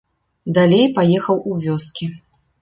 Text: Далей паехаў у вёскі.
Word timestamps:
Далей 0.57 0.85
паехаў 0.95 1.43
у 1.49 1.53
вёскі. 1.65 2.09